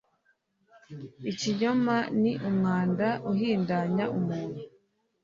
[1.31, 4.61] ikinyoma ni umwanda uhindanya umuntu